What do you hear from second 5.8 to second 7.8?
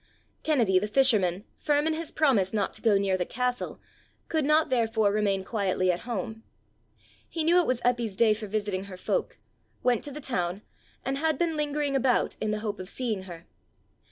at home: he knew it